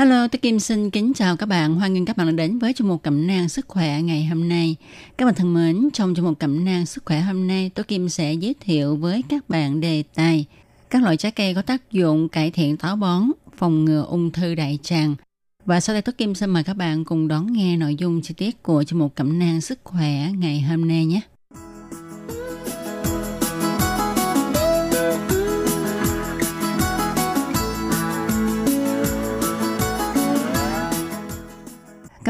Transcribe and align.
Hello, 0.00 0.28
tôi 0.28 0.38
Kim 0.38 0.58
xin 0.58 0.90
kính 0.90 1.12
chào 1.14 1.36
các 1.36 1.46
bạn. 1.46 1.74
Hoan 1.74 1.94
nghênh 1.94 2.04
các 2.04 2.16
bạn 2.16 2.26
đã 2.26 2.32
đến 2.32 2.58
với 2.58 2.72
chương 2.72 2.88
mục 2.88 3.02
cẩm 3.02 3.26
nang 3.26 3.48
sức 3.48 3.68
khỏe 3.68 4.02
ngày 4.02 4.24
hôm 4.24 4.48
nay. 4.48 4.76
Các 5.18 5.24
bạn 5.26 5.34
thân 5.34 5.54
mến, 5.54 5.88
trong 5.92 6.14
chương 6.14 6.24
mục 6.24 6.38
cẩm 6.38 6.64
nang 6.64 6.86
sức 6.86 7.04
khỏe 7.06 7.20
hôm 7.20 7.46
nay, 7.46 7.70
tôi 7.74 7.84
Kim 7.84 8.08
sẽ 8.08 8.34
giới 8.34 8.54
thiệu 8.60 8.96
với 8.96 9.22
các 9.28 9.48
bạn 9.48 9.80
đề 9.80 10.02
tài 10.14 10.44
các 10.90 11.02
loại 11.02 11.16
trái 11.16 11.32
cây 11.32 11.54
có 11.54 11.62
tác 11.62 11.92
dụng 11.92 12.28
cải 12.28 12.50
thiện 12.50 12.76
táo 12.76 12.96
bón, 12.96 13.30
phòng 13.56 13.84
ngừa 13.84 14.04
ung 14.08 14.30
thư 14.30 14.54
đại 14.54 14.78
tràng. 14.82 15.14
Và 15.64 15.80
sau 15.80 15.94
đây 15.94 16.02
tôi 16.02 16.12
Kim 16.12 16.34
xin 16.34 16.50
mời 16.50 16.64
các 16.64 16.74
bạn 16.74 17.04
cùng 17.04 17.28
đón 17.28 17.52
nghe 17.52 17.76
nội 17.76 17.94
dung 17.94 18.22
chi 18.22 18.34
tiết 18.36 18.62
của 18.62 18.84
chương 18.84 18.98
mục 18.98 19.14
cẩm 19.14 19.38
nang 19.38 19.60
sức 19.60 19.78
khỏe 19.84 20.30
ngày 20.32 20.60
hôm 20.60 20.88
nay 20.88 21.04
nhé. 21.04 21.20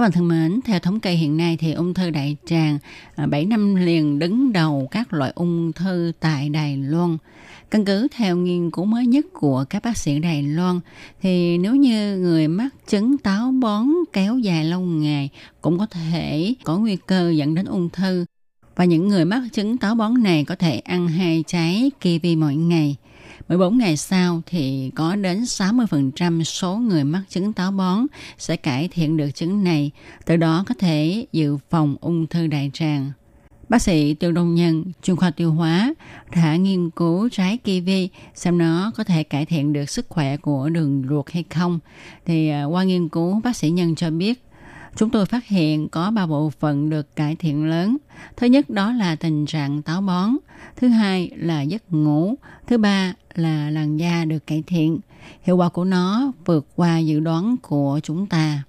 Các 0.01 0.03
bạn 0.03 0.13
thân 0.13 0.29
mến, 0.29 0.61
theo 0.65 0.79
thống 0.79 1.01
kê 1.01 1.11
hiện 1.11 1.37
nay 1.37 1.57
thì 1.61 1.73
ung 1.73 1.95
thư 1.95 2.11
đại 2.11 2.37
tràng 2.47 2.79
à, 3.17 3.27
7 3.27 3.45
năm 3.45 3.75
liền 3.75 4.19
đứng 4.19 4.53
đầu 4.53 4.89
các 4.91 5.13
loại 5.13 5.33
ung 5.35 5.73
thư 5.73 6.13
tại 6.21 6.49
Đài 6.49 6.77
Loan. 6.77 7.17
Căn 7.71 7.85
cứ 7.85 8.09
theo 8.17 8.37
nghiên 8.37 8.71
cứu 8.71 8.85
mới 8.85 9.07
nhất 9.07 9.27
của 9.33 9.65
các 9.71 9.83
bác 9.85 9.97
sĩ 9.97 10.19
Đài 10.19 10.43
Loan 10.43 10.81
thì 11.23 11.59
nếu 11.59 11.77
như 11.77 12.19
người 12.19 12.49
mắc 12.49 12.69
chứng 12.87 13.19
táo 13.19 13.53
bón 13.53 13.87
kéo 14.13 14.39
dài 14.39 14.65
lâu 14.65 14.81
ngày 14.81 15.29
cũng 15.61 15.79
có 15.79 15.87
thể 15.87 16.55
có 16.65 16.79
nguy 16.79 16.97
cơ 17.07 17.31
dẫn 17.31 17.55
đến 17.55 17.67
ung 17.67 17.91
thư. 17.91 18.25
Và 18.77 18.85
những 18.85 19.09
người 19.09 19.25
mắc 19.25 19.43
chứng 19.53 19.79
táo 19.79 19.95
bón 19.95 20.23
này 20.23 20.45
có 20.45 20.55
thể 20.55 20.79
ăn 20.79 21.09
hai 21.09 21.45
trái 21.47 21.91
kiwi 22.01 22.39
mỗi 22.39 22.55
ngày– 22.55 22.97
14 23.51 23.79
ngày 23.79 23.97
sau 23.97 24.43
thì 24.47 24.91
có 24.95 25.17
đến 25.17 25.43
60% 25.43 26.43
số 26.43 26.77
người 26.77 27.05
mắc 27.05 27.23
chứng 27.29 27.53
táo 27.53 27.73
bón 27.73 28.07
sẽ 28.39 28.57
cải 28.57 28.89
thiện 28.89 29.17
được 29.17 29.31
chứng 29.31 29.65
này, 29.65 29.91
từ 30.25 30.37
đó 30.37 30.65
có 30.69 30.75
thể 30.79 31.27
dự 31.33 31.57
phòng 31.71 31.97
ung 32.01 32.27
thư 32.27 32.47
đại 32.47 32.71
tràng. 32.75 33.13
Bác 33.69 33.83
sĩ 33.83 34.15
Tiêu 34.15 34.33
Đông 34.33 34.55
Nhân, 34.55 34.85
chuyên 35.03 35.17
khoa 35.17 35.31
tiêu 35.31 35.53
hóa, 35.53 35.95
đã 36.37 36.57
nghiên 36.57 36.91
cứu 36.91 37.29
trái 37.33 37.59
kiwi 37.65 38.09
xem 38.35 38.59
nó 38.59 38.93
có 38.97 39.05
thể 39.05 39.23
cải 39.23 39.47
thiện 39.47 39.73
được 39.73 39.91
sức 39.91 40.07
khỏe 40.09 40.37
của 40.37 40.69
đường 40.69 41.03
ruột 41.09 41.31
hay 41.31 41.45
không. 41.51 41.79
Thì 42.27 42.49
à, 42.49 42.65
qua 42.65 42.85
nghiên 42.85 43.09
cứu, 43.09 43.41
bác 43.45 43.57
sĩ 43.57 43.71
Nhân 43.71 43.95
cho 43.95 44.11
biết 44.11 44.43
Chúng 44.97 45.11
tôi 45.11 45.27
phát 45.27 45.47
hiện 45.47 45.89
có 45.89 46.11
ba 46.11 46.27
bộ 46.27 46.51
phận 46.51 46.91
được 46.91 47.17
cải 47.17 47.37
thiện 47.37 47.65
lớn. 47.65 47.97
Thứ 48.37 48.47
nhất 48.47 48.71
đó 48.71 48.93
là 48.93 49.17
tình 49.17 49.47
trạng 49.47 49.83
táo 49.83 50.01
bón. 50.01 50.37
Thứ 50.77 50.89
hai 50.89 51.31
là 51.37 51.63
giấc 51.63 51.93
ngủ. 51.93 52.35
Thứ 52.67 52.79
ba 52.79 53.15
là 53.35 53.71
làn 53.71 53.97
da 53.97 54.25
được 54.25 54.47
cải 54.47 54.63
thiện. 54.67 54.99
Hiệu 55.43 55.57
quả 55.57 55.69
của 55.69 55.85
nó 55.85 56.33
vượt 56.45 56.67
qua 56.77 56.99
dự 56.99 57.21
đoán 57.21 57.57
của 57.63 58.01
chúng 58.03 58.27
ta. 58.27 58.63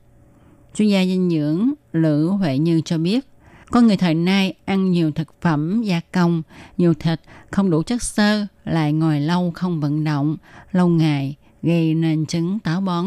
Chuyên 0.76 0.90
gia 0.90 1.06
dinh 1.06 1.30
dưỡng 1.30 1.74
Lữ 1.94 2.28
Huệ 2.28 2.58
Như 2.58 2.82
cho 2.86 2.98
biết, 2.98 3.28
con 3.72 3.88
người 3.88 3.98
thời 3.98 4.16
nay 4.16 4.54
ăn 4.66 4.92
nhiều 4.92 5.12
thực 5.12 5.42
phẩm 5.42 5.82
gia 5.84 6.00
công, 6.00 6.42
nhiều 6.78 6.94
thịt, 6.94 7.22
không 7.52 7.70
đủ 7.70 7.84
chất 7.84 8.04
xơ, 8.04 8.46
lại 8.66 8.94
ngồi 8.94 9.20
lâu 9.20 9.52
không 9.56 9.80
vận 9.80 10.04
động, 10.04 10.38
lâu 10.72 10.88
ngày 10.88 11.36
gây 11.64 11.94
nên 11.94 12.26
chứng 12.26 12.60
táo 12.60 12.82
bón 12.82 13.06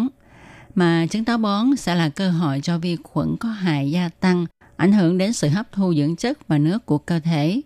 mà 0.75 1.07
trứng 1.11 1.25
táo 1.25 1.39
bón 1.39 1.77
sẽ 1.77 1.95
là 1.95 2.09
cơ 2.09 2.31
hội 2.31 2.61
cho 2.63 2.79
vi 2.79 2.97
khuẩn 3.03 3.37
có 3.41 3.49
hại 3.49 3.91
gia 3.91 4.09
tăng, 4.09 4.47
ảnh 4.77 4.93
hưởng 4.93 5.19
đến 5.19 5.33
sự 5.33 5.49
hấp 5.49 5.73
thu 5.73 5.95
dưỡng 5.95 6.17
chất 6.17 6.49
và 6.49 6.59
nước 6.59 6.87
của 6.87 6.99
cơ 6.99 7.21
thể, 7.21 7.61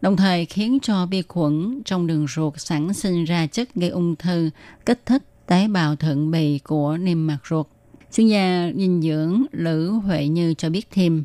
đồng 0.00 0.16
thời 0.16 0.44
khiến 0.44 0.78
cho 0.82 1.06
vi 1.06 1.22
khuẩn 1.22 1.82
trong 1.84 2.06
đường 2.06 2.26
ruột 2.28 2.54
sản 2.56 2.94
sinh 2.94 3.24
ra 3.24 3.46
chất 3.46 3.74
gây 3.74 3.90
ung 3.90 4.16
thư, 4.16 4.50
kích 4.86 5.06
thích 5.06 5.22
tế 5.46 5.68
bào 5.68 5.96
thượng 5.96 6.30
bì 6.30 6.58
của 6.58 6.96
niêm 6.96 7.26
mạc 7.26 7.38
ruột. 7.50 7.66
Chuyên 8.12 8.26
gia 8.26 8.70
dinh 8.76 9.02
dưỡng 9.02 9.44
Lữ 9.52 9.88
Huệ 9.90 10.28
Như 10.28 10.54
cho 10.54 10.70
biết 10.70 10.88
thêm, 10.90 11.24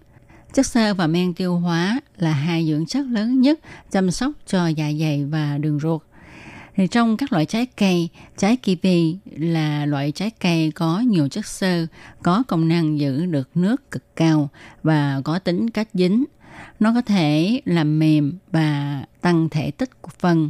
chất 0.53 0.65
xơ 0.65 0.93
và 0.93 1.07
men 1.07 1.33
tiêu 1.33 1.55
hóa 1.55 1.99
là 2.17 2.31
hai 2.31 2.67
dưỡng 2.67 2.85
chất 2.85 3.05
lớn 3.05 3.41
nhất 3.41 3.59
chăm 3.91 4.11
sóc 4.11 4.31
cho 4.47 4.67
dạ 4.67 4.91
dày 4.99 5.25
và 5.25 5.57
đường 5.57 5.79
ruột. 5.79 6.01
Thì 6.79 6.87
trong 6.87 7.17
các 7.17 7.33
loại 7.33 7.45
trái 7.45 7.65
cây, 7.65 8.09
trái 8.37 8.57
kiwi 8.63 9.17
là 9.37 9.85
loại 9.85 10.11
trái 10.11 10.31
cây 10.39 10.71
có 10.75 10.99
nhiều 10.99 11.27
chất 11.27 11.45
xơ, 11.45 11.87
có 12.23 12.43
công 12.47 12.67
năng 12.67 12.99
giữ 12.99 13.25
được 13.25 13.49
nước 13.55 13.91
cực 13.91 14.15
cao 14.15 14.49
và 14.83 15.21
có 15.23 15.39
tính 15.39 15.69
cách 15.69 15.87
dính. 15.93 16.25
Nó 16.79 16.93
có 16.93 17.01
thể 17.01 17.61
làm 17.65 17.99
mềm 17.99 18.37
và 18.51 19.03
tăng 19.21 19.49
thể 19.49 19.71
tích 19.71 20.01
của 20.01 20.11
phân, 20.19 20.49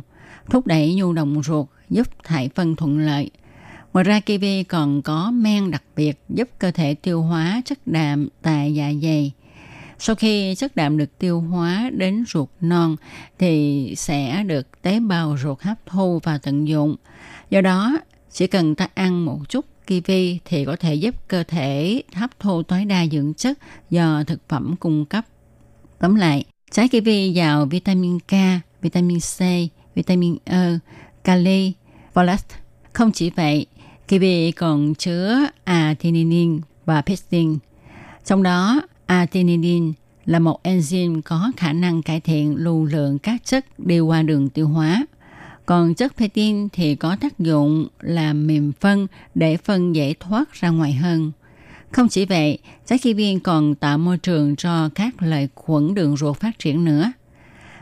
thúc 0.50 0.68
đẩy 0.68 0.95
nhu 0.95 1.13
động 1.13 1.44
ruột, 1.44 1.68
giúp 1.89 2.07
thải 2.23 2.50
phân 2.56 2.75
thuận 2.75 3.00
lợi. 3.00 3.29
Ngoài 3.94 4.03
ra 4.03 4.19
kiwi 4.25 4.63
còn 4.68 5.01
có 5.01 5.31
men 5.31 5.72
đặc 5.72 5.84
biệt 5.95 6.22
giúp 6.29 6.50
cơ 6.59 6.72
thể 6.72 6.94
tiêu 6.94 7.22
hóa 7.22 7.62
chất 7.66 7.79
đạm 7.85 8.28
tại 8.41 8.73
dạ 8.73 8.91
dày 9.01 9.31
sau 10.00 10.16
khi 10.16 10.56
chất 10.56 10.76
đạm 10.76 10.98
được 10.98 11.20
tiêu 11.20 11.42
hóa 11.42 11.90
đến 11.94 12.24
ruột 12.28 12.50
non 12.62 12.96
thì 13.40 13.94
sẽ 13.98 14.44
được 14.44 14.82
tế 14.82 15.00
bào 15.00 15.38
ruột 15.44 15.62
hấp 15.62 15.78
thu 15.86 16.20
và 16.24 16.38
tận 16.38 16.68
dụng. 16.68 16.96
Do 17.50 17.62
đó, 17.62 17.98
chỉ 18.32 18.48
cần 18.48 18.76
ta 18.76 18.88
ăn 18.94 19.26
một 19.26 19.50
chút 19.50 19.66
kiwi 19.88 20.38
thì 20.46 20.66
có 20.66 20.76
thể 20.76 20.96
giúp 20.96 21.16
cơ 21.28 21.44
thể 21.44 22.04
hấp 22.14 22.40
thu 22.40 22.64
tối 22.64 22.86
đa 22.86 23.06
dưỡng 23.12 23.34
chất 23.34 23.60
do 23.90 24.24
thực 24.28 24.50
phẩm 24.50 24.76
cung 24.80 25.06
cấp. 25.06 25.26
Tóm 26.00 26.16
lại, 26.16 26.46
trái 26.72 26.88
kiwi 26.88 27.31
giàu 27.31 27.66
vitamin 27.66 28.20
K, 28.20 28.31
vitamin 28.81 29.20
C, 29.20 29.40
vitamin 29.96 30.38
E, 30.44 30.80
kali, 31.24 31.74
folate. 32.14 32.56
Không 32.94 33.12
chỉ 33.12 33.30
vậy, 33.30 33.66
kiwi 34.08 34.52
còn 34.56 34.96
chứa 34.96 35.40
arginine 35.64 36.58
và 36.86 37.02
pectin. 37.02 37.58
Trong 38.26 38.44
đó, 38.44 38.81
Arginine 39.09 39.94
là 40.25 40.40
một 40.40 40.64
enzyme 40.64 41.22
có 41.22 41.52
khả 41.58 41.74
năng 41.74 42.02
cải 42.02 42.20
thiện 42.20 42.56
lưu 42.56 42.86
lượng 42.86 43.20
các 43.20 43.42
chất 43.46 43.66
đi 43.80 44.00
qua 44.00 44.22
đường 44.22 44.50
tiêu 44.50 44.68
hóa. 44.68 45.06
Còn 45.66 45.94
chất 45.94 46.18
pectin 46.18 46.70
thì 46.70 46.96
có 46.96 47.16
tác 47.22 47.40
dụng 47.40 47.88
làm 48.00 48.48
mềm 48.48 48.72
phân 48.80 49.08
để 49.36 49.58
phân 49.58 49.96
dễ 49.96 50.14
thoát 50.19 50.53
ra 50.53 50.69
ngoài 50.69 50.94
hơn. 50.94 51.31
Không 51.92 52.10
chỉ 52.10 52.25
vậy, 52.25 52.57
trái 52.86 53.00
kiwi 53.00 53.39
còn 53.44 53.75
tạo 53.75 53.98
môi 53.98 54.18
trường 54.18 54.56
cho 54.56 54.89
các 54.95 55.22
lợi 55.22 55.50
khuẩn 55.56 55.94
đường 55.94 56.18
ruột 56.18 56.38
phát 56.38 56.60
triển 56.60 56.86
nữa. 56.86 57.12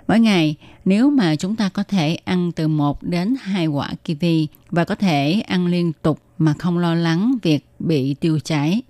Mỗi 0.07 0.19
ngày, 0.19 0.55
nếu 0.85 1.09
mà 1.09 1.35
chúng 1.35 1.55
ta 1.55 1.69
có 1.69 1.83
thể 1.83 2.15
ăn 2.15 2.51
từ 2.51 2.67
1 2.67 3.03
đến 3.03 3.35
2 3.41 3.67
quả 3.67 3.91
kiwi 4.05 4.47
và 4.69 4.85
có 4.85 4.95
thể 4.95 5.43
ăn 5.47 5.67
liên 5.67 5.91
tục 6.01 6.19
mà 6.37 6.53
không 6.59 6.77
lo 6.77 6.95
lắng 6.95 7.37
việc 7.41 7.65
bị 7.79 8.13
tiêu 8.13 8.39
chảy, 8.39 8.81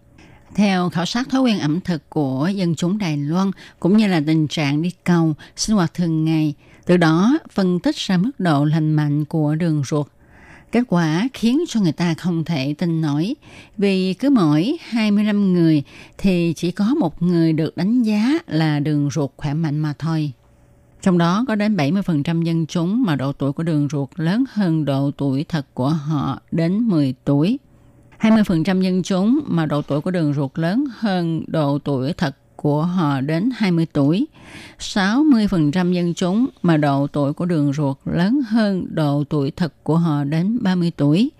theo 0.58 0.90
khảo 0.90 1.06
sát 1.06 1.30
thói 1.30 1.42
quen 1.42 1.60
ẩm 1.60 1.82
thực 1.82 2.10
của 2.10 2.50
dân 2.56 2.76
chúng 2.76 2.98
Đài 2.98 3.18
Loan 3.18 3.52
cũng 3.80 3.98
như 3.98 4.08
là 4.08 4.22
tình 4.28 4.48
trạng 4.48 4.82
đi 4.82 4.92
cầu, 5.04 5.34
sinh 5.56 5.76
hoạt 5.76 5.94
thường 5.94 6.26
ngày, 6.26 6.54
từ 6.86 6.98
đó 6.98 7.38
phân 7.52 7.80
tích 7.80 7.96
ra 7.96 8.18
mức 8.18 8.32
độ 8.40 8.66
lành 8.66 8.94
mạnh 8.94 9.26
của 9.26 9.56
đường 9.56 9.84
ruột. 9.86 10.08
Kết 10.72 10.84
quả 10.88 11.28
khiến 11.34 11.64
cho 11.68 11.80
người 11.82 11.92
ta 11.92 12.14
không 12.14 12.46
thể 12.46 12.76
tin 12.78 13.02
nổi 13.02 13.36
vì 13.78 14.14
cứ 14.14 14.30
mỗi 14.30 14.78
25 14.82 15.54
người 15.54 15.84
thì 16.18 16.54
chỉ 16.56 16.72
có 16.72 16.86
một 16.86 17.22
người 17.22 17.54
được 17.54 17.78
đánh 17.78 18.04
giá 18.04 18.40
là 18.48 18.80
đường 18.80 19.10
ruột 19.12 19.32
khỏe 19.38 19.54
mạnh 19.54 19.80
mà 19.80 19.94
thôi. 20.00 20.32
Trong 21.02 21.18
đó 21.18 21.46
có 21.48 21.56
đến 21.56 21.76
70% 21.76 22.44
dân 22.44 22.66
chúng 22.66 23.04
mà 23.04 23.16
độ 23.16 23.32
tuổi 23.32 23.52
của 23.52 23.64
đường 23.64 23.88
ruột 23.92 24.10
lớn 24.16 24.44
hơn 24.50 24.86
độ 24.86 25.12
tuổi 25.18 25.46
thật 25.50 25.68
của 25.74 25.90
họ 25.90 26.42
đến 26.52 26.78
10 26.78 27.16
tuổi. 27.26 27.60
20% 28.20 28.82
dân 28.82 29.04
chúng 29.04 29.40
mà 29.46 29.66
độ 29.66 29.82
tuổi 29.82 30.02
của 30.02 30.12
đường 30.12 30.34
ruột 30.34 30.52
lớn 30.60 30.86
hơn 31.00 31.44
độ 31.48 31.80
tuổi 31.80 32.14
thật 32.14 32.36
của 32.56 32.84
họ 32.84 33.22
đến 33.22 33.50
20 33.56 33.86
tuổi. 33.94 34.28
60% 34.80 35.92
dân 35.92 36.14
chúng 36.14 36.48
mà 36.62 36.78
độ 36.78 37.08
tuổi 37.08 37.34
của 37.34 37.46
đường 37.46 37.74
ruột 37.74 37.98
lớn 38.06 38.42
hơn 38.48 38.88
độ 38.90 39.24
tuổi 39.30 39.52
thật 39.52 39.74
của 39.84 39.98
họ 39.98 40.24
đến 40.24 40.58
30 40.62 40.92
tuổi. 40.98 41.32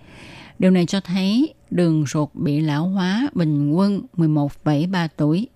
Điều 0.60 0.72
này 0.72 0.86
cho 0.86 1.00
thấy 1.00 1.54
đường 1.72 2.06
ruột 2.08 2.30
bị 2.34 2.60
lão 2.60 2.88
hóa 2.88 3.30
bình 3.34 3.72
quân 3.72 4.02
11,3 4.18 5.08
tuổi. 5.18 5.48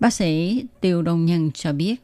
Bác 0.00 0.12
sĩ 0.12 0.62
Tiêu 0.80 1.02
Đông 1.02 1.24
Nhân 1.24 1.50
cho 1.52 1.72
biết, 1.72 1.94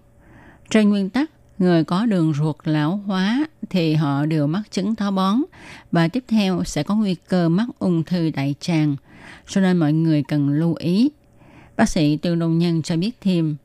trên 0.70 0.88
nguyên 0.88 1.10
tắc, 1.10 1.30
người 1.58 1.84
có 1.84 2.06
đường 2.06 2.32
ruột 2.34 2.56
lão 2.64 2.96
hóa 2.96 3.46
thì 3.70 3.94
họ 3.94 4.26
đều 4.26 4.46
mắc 4.46 4.62
chứng 4.70 4.94
táo 4.94 5.10
bón 5.10 5.42
và 5.92 6.08
tiếp 6.08 6.24
theo 6.28 6.64
sẽ 6.64 6.82
có 6.82 6.94
nguy 6.94 7.14
cơ 7.14 7.48
mắc 7.48 7.68
ung 7.78 8.04
thư 8.04 8.30
đại 8.30 8.54
tràng. 8.60 8.96
Cho 9.48 9.60
nên 9.60 9.76
mọi 9.76 9.92
người 9.92 10.22
cần 10.22 10.48
lưu 10.48 10.74
ý. 10.74 11.10
Bác 11.76 11.88
sĩ 11.88 12.16
Tư 12.16 12.34
Đông 12.34 12.58
Nhân 12.58 12.82
cho 12.82 12.96
biết 12.96 13.10
thêm, 13.20 13.56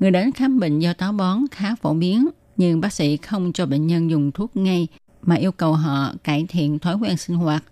người 0.00 0.10
đến 0.10 0.32
khám 0.32 0.60
bệnh 0.60 0.78
do 0.78 0.92
táo 0.92 1.12
bón 1.12 1.38
khá 1.50 1.74
phổ 1.74 1.94
biến, 1.94 2.28
nhưng 2.56 2.80
bác 2.80 2.92
sĩ 2.92 3.16
không 3.16 3.52
cho 3.52 3.66
bệnh 3.66 3.86
nhân 3.86 4.10
dùng 4.10 4.32
thuốc 4.32 4.56
ngay 4.56 4.86
mà 5.22 5.34
yêu 5.34 5.52
cầu 5.52 5.72
họ 5.74 6.12
cải 6.24 6.46
thiện 6.48 6.78
thói 6.78 6.96
quen 6.96 7.16
sinh 7.16 7.36
hoạt. 7.36 7.64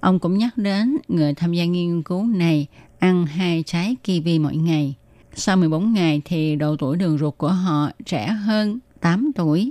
Ông 0.00 0.18
cũng 0.18 0.38
nhắc 0.38 0.58
đến 0.58 0.96
người 1.08 1.34
tham 1.34 1.52
gia 1.52 1.64
nghiên 1.64 2.02
cứu 2.02 2.26
này 2.26 2.66
ăn 2.98 3.26
hai 3.26 3.62
trái 3.66 3.96
kiwi 4.04 4.42
mỗi 4.42 4.56
ngày. 4.56 4.94
Sau 5.34 5.56
14 5.56 5.92
ngày 5.92 6.22
thì 6.24 6.56
độ 6.56 6.76
tuổi 6.76 6.96
đường 6.96 7.18
ruột 7.18 7.34
của 7.38 7.48
họ 7.48 7.90
trẻ 8.04 8.26
hơn 8.26 8.78
8 9.00 9.30
tuổi. 9.36 9.70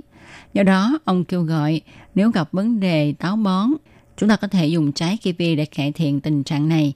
Do 0.54 0.62
đó, 0.62 0.98
ông 1.04 1.24
kêu 1.24 1.42
gọi 1.42 1.80
nếu 2.14 2.30
gặp 2.30 2.48
vấn 2.52 2.80
đề 2.80 3.12
táo 3.12 3.36
bón, 3.36 3.70
chúng 4.16 4.28
ta 4.28 4.36
có 4.36 4.48
thể 4.48 4.66
dùng 4.66 4.92
trái 4.92 5.18
kiwi 5.22 5.56
để 5.56 5.64
cải 5.64 5.92
thiện 5.92 6.20
tình 6.20 6.44
trạng 6.44 6.68
này. 6.68 6.94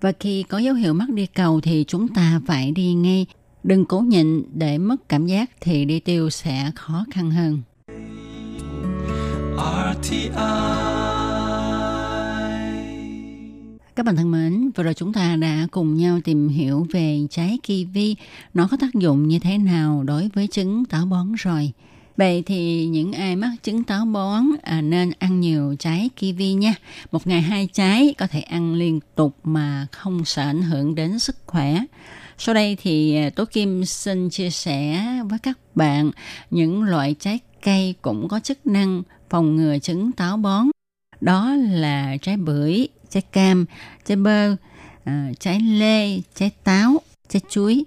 Và 0.00 0.12
khi 0.20 0.42
có 0.42 0.58
dấu 0.58 0.74
hiệu 0.74 0.94
mắc 0.94 1.08
đi 1.10 1.26
cầu 1.26 1.60
thì 1.60 1.84
chúng 1.88 2.08
ta 2.08 2.40
phải 2.46 2.72
đi 2.72 2.92
ngay. 2.92 3.26
Đừng 3.62 3.84
cố 3.84 4.00
nhịn 4.00 4.42
để 4.54 4.78
mất 4.78 5.08
cảm 5.08 5.26
giác 5.26 5.50
thì 5.60 5.84
đi 5.84 6.00
tiêu 6.00 6.30
sẽ 6.30 6.70
khó 6.74 7.04
khăn 7.10 7.30
hơn. 7.30 7.62
RTI 10.00 10.90
các 14.00 14.06
bạn 14.06 14.16
thân 14.16 14.30
mến, 14.30 14.70
vừa 14.76 14.84
rồi 14.84 14.94
chúng 14.94 15.12
ta 15.12 15.36
đã 15.36 15.66
cùng 15.70 15.96
nhau 15.96 16.20
tìm 16.24 16.48
hiểu 16.48 16.86
về 16.92 17.26
trái 17.30 17.58
kiwi, 17.66 18.14
nó 18.54 18.68
có 18.70 18.76
tác 18.76 18.94
dụng 18.94 19.28
như 19.28 19.38
thế 19.38 19.58
nào 19.58 20.02
đối 20.06 20.28
với 20.34 20.46
chứng 20.46 20.84
táo 20.84 21.06
bón 21.06 21.32
rồi. 21.38 21.72
Vậy 22.20 22.42
thì 22.46 22.86
những 22.86 23.12
ai 23.12 23.36
mắc 23.36 23.50
chứng 23.62 23.84
táo 23.84 24.04
bón 24.04 24.44
à, 24.62 24.80
nên 24.80 25.12
ăn 25.18 25.40
nhiều 25.40 25.76
trái 25.78 26.10
kiwi 26.20 26.58
nha. 26.58 26.74
Một 27.12 27.26
ngày 27.26 27.40
hai 27.40 27.68
trái 27.72 28.14
có 28.18 28.26
thể 28.26 28.40
ăn 28.40 28.74
liên 28.74 29.00
tục 29.14 29.36
mà 29.44 29.86
không 29.92 30.24
sợ 30.24 30.42
ảnh 30.42 30.62
hưởng 30.62 30.94
đến 30.94 31.18
sức 31.18 31.36
khỏe. 31.46 31.80
Sau 32.38 32.54
đây 32.54 32.76
thì 32.82 33.16
à, 33.16 33.30
Tố 33.30 33.44
Kim 33.44 33.84
xin 33.84 34.30
chia 34.30 34.50
sẻ 34.50 35.04
với 35.28 35.38
các 35.38 35.58
bạn 35.74 36.10
những 36.50 36.82
loại 36.82 37.14
trái 37.20 37.38
cây 37.62 37.94
cũng 38.02 38.28
có 38.28 38.40
chức 38.40 38.66
năng 38.66 39.02
phòng 39.30 39.56
ngừa 39.56 39.78
chứng 39.78 40.12
táo 40.12 40.36
bón. 40.36 40.66
Đó 41.20 41.54
là 41.54 42.16
trái 42.22 42.36
bưởi, 42.36 42.88
trái 43.10 43.22
cam, 43.32 43.64
trái 44.06 44.16
bơ, 44.16 44.56
à, 45.04 45.32
trái 45.40 45.60
lê, 45.60 46.20
trái 46.34 46.50
táo, 46.64 47.00
trái 47.28 47.42
chuối. 47.50 47.84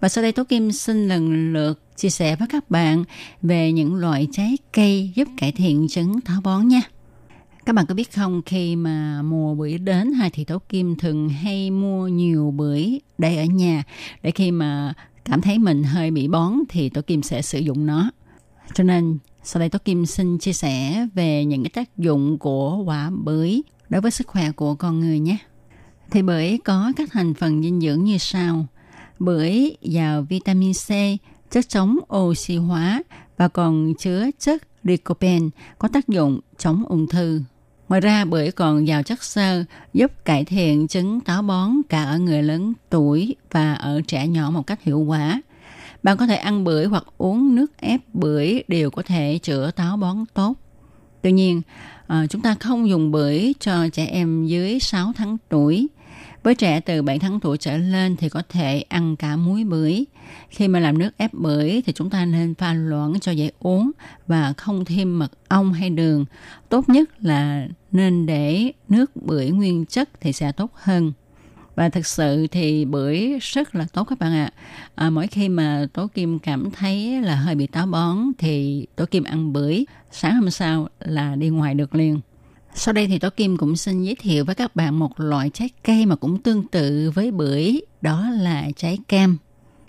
Và 0.00 0.08
sau 0.08 0.22
đây 0.22 0.32
Tố 0.32 0.44
Kim 0.44 0.72
xin 0.72 1.08
lần 1.08 1.52
lượt 1.52 1.82
chia 2.00 2.10
sẻ 2.10 2.36
với 2.36 2.48
các 2.48 2.70
bạn 2.70 3.04
về 3.42 3.72
những 3.72 3.94
loại 3.94 4.28
trái 4.32 4.58
cây 4.72 5.12
giúp 5.14 5.28
cải 5.36 5.52
thiện 5.52 5.88
chứng 5.88 6.20
táo 6.20 6.40
bón 6.40 6.68
nha. 6.68 6.80
Các 7.66 7.74
bạn 7.74 7.86
có 7.86 7.94
biết 7.94 8.12
không, 8.14 8.42
khi 8.46 8.76
mà 8.76 9.22
mùa 9.22 9.54
bưởi 9.54 9.78
đến 9.78 10.12
hai 10.12 10.30
thì 10.30 10.44
Tố 10.44 10.58
Kim 10.58 10.96
thường 10.96 11.28
hay 11.28 11.70
mua 11.70 12.08
nhiều 12.08 12.50
bưởi 12.56 13.00
để 13.18 13.36
ở 13.36 13.44
nhà 13.44 13.82
để 14.22 14.30
khi 14.30 14.50
mà 14.50 14.94
cảm 15.24 15.40
thấy 15.40 15.58
mình 15.58 15.84
hơi 15.84 16.10
bị 16.10 16.28
bón 16.28 16.52
thì 16.68 16.88
Tố 16.88 17.02
Kim 17.02 17.22
sẽ 17.22 17.42
sử 17.42 17.58
dụng 17.58 17.86
nó. 17.86 18.10
Cho 18.74 18.84
nên 18.84 19.18
sau 19.42 19.60
đây 19.60 19.68
Tố 19.68 19.78
Kim 19.84 20.06
xin 20.06 20.38
chia 20.38 20.52
sẻ 20.52 21.06
về 21.14 21.44
những 21.44 21.62
cái 21.62 21.70
tác 21.70 21.98
dụng 21.98 22.38
của 22.38 22.82
quả 22.84 23.10
bưởi 23.24 23.62
đối 23.88 24.00
với 24.00 24.10
sức 24.10 24.26
khỏe 24.26 24.50
của 24.52 24.74
con 24.74 25.00
người 25.00 25.18
nhé. 25.18 25.36
Thì 26.10 26.22
bưởi 26.22 26.58
có 26.64 26.92
các 26.96 27.08
thành 27.12 27.34
phần 27.34 27.62
dinh 27.62 27.80
dưỡng 27.80 28.04
như 28.04 28.18
sau. 28.18 28.66
Bưởi 29.18 29.76
giàu 29.82 30.22
vitamin 30.22 30.72
C, 30.72 30.88
chất 31.50 31.68
chống 31.68 31.98
oxy 32.16 32.56
hóa 32.56 33.02
và 33.36 33.48
còn 33.48 33.94
chứa 33.98 34.26
chất 34.38 34.62
lycopene 34.82 35.48
có 35.78 35.88
tác 35.88 36.08
dụng 36.08 36.40
chống 36.58 36.84
ung 36.88 37.06
thư. 37.06 37.40
Ngoài 37.88 38.00
ra 38.00 38.24
bưởi 38.24 38.50
còn 38.50 38.86
giàu 38.86 39.02
chất 39.02 39.22
xơ 39.24 39.64
giúp 39.92 40.12
cải 40.24 40.44
thiện 40.44 40.88
chứng 40.88 41.20
táo 41.20 41.42
bón 41.42 41.70
cả 41.88 42.04
ở 42.04 42.18
người 42.18 42.42
lớn 42.42 42.72
tuổi 42.90 43.36
và 43.50 43.74
ở 43.74 44.00
trẻ 44.06 44.26
nhỏ 44.26 44.50
một 44.50 44.66
cách 44.66 44.82
hiệu 44.82 45.00
quả. 45.00 45.42
Bạn 46.02 46.16
có 46.16 46.26
thể 46.26 46.36
ăn 46.36 46.64
bưởi 46.64 46.84
hoặc 46.84 47.04
uống 47.18 47.54
nước 47.54 47.76
ép 47.76 48.00
bưởi 48.12 48.62
đều 48.68 48.90
có 48.90 49.02
thể 49.02 49.38
chữa 49.42 49.70
táo 49.70 49.96
bón 49.96 50.24
tốt. 50.34 50.54
Tuy 51.22 51.32
nhiên, 51.32 51.62
à, 52.06 52.26
chúng 52.26 52.42
ta 52.42 52.54
không 52.60 52.88
dùng 52.88 53.10
bưởi 53.10 53.52
cho 53.60 53.88
trẻ 53.88 54.06
em 54.06 54.46
dưới 54.46 54.80
6 54.80 55.12
tháng 55.16 55.36
tuổi. 55.48 55.88
Với 56.42 56.54
trẻ 56.54 56.80
từ 56.80 57.02
7 57.02 57.18
tháng 57.18 57.40
tuổi 57.40 57.58
trở 57.58 57.76
lên 57.76 58.16
thì 58.16 58.28
có 58.28 58.42
thể 58.48 58.84
ăn 58.88 59.16
cả 59.16 59.36
muối 59.36 59.64
bưởi. 59.64 60.04
Khi 60.50 60.68
mà 60.68 60.80
làm 60.80 60.98
nước 60.98 61.10
ép 61.16 61.34
bưởi 61.34 61.82
thì 61.86 61.92
chúng 61.92 62.10
ta 62.10 62.24
nên 62.24 62.54
pha 62.54 62.72
loãng 62.72 63.20
cho 63.20 63.32
dễ 63.32 63.50
uống 63.58 63.90
và 64.26 64.52
không 64.56 64.84
thêm 64.84 65.18
mật 65.18 65.32
ong 65.48 65.72
hay 65.72 65.90
đường. 65.90 66.24
Tốt 66.68 66.88
nhất 66.88 67.24
là 67.24 67.68
nên 67.92 68.26
để 68.26 68.72
nước 68.88 69.16
bưởi 69.16 69.50
nguyên 69.50 69.86
chất 69.86 70.08
thì 70.20 70.32
sẽ 70.32 70.52
tốt 70.52 70.70
hơn 70.74 71.12
và 71.74 71.88
thực 71.88 72.06
sự 72.06 72.46
thì 72.46 72.84
bưởi 72.84 73.38
rất 73.40 73.74
là 73.74 73.86
tốt 73.92 74.04
các 74.04 74.18
bạn 74.18 74.32
ạ 74.32 74.50
à, 74.94 75.10
mỗi 75.10 75.26
khi 75.26 75.48
mà 75.48 75.86
tố 75.92 76.06
kim 76.06 76.38
cảm 76.38 76.70
thấy 76.70 77.22
là 77.22 77.36
hơi 77.36 77.54
bị 77.54 77.66
táo 77.66 77.86
bón 77.86 78.18
thì 78.38 78.86
tố 78.96 79.04
kim 79.06 79.24
ăn 79.24 79.52
bưởi 79.52 79.84
sáng 80.10 80.34
hôm 80.34 80.50
sau 80.50 80.88
là 81.00 81.36
đi 81.36 81.48
ngoài 81.48 81.74
được 81.74 81.94
liền 81.94 82.20
sau 82.74 82.92
đây 82.92 83.06
thì 83.06 83.18
Tố 83.18 83.30
Kim 83.30 83.56
cũng 83.56 83.76
xin 83.76 84.02
giới 84.02 84.14
thiệu 84.14 84.44
với 84.44 84.54
các 84.54 84.76
bạn 84.76 84.98
một 84.98 85.20
loại 85.20 85.50
trái 85.50 85.70
cây 85.84 86.06
mà 86.06 86.16
cũng 86.16 86.42
tương 86.42 86.68
tự 86.68 87.10
với 87.14 87.30
bưởi, 87.30 87.80
đó 88.00 88.30
là 88.30 88.68
trái 88.76 88.98
cam. 89.08 89.38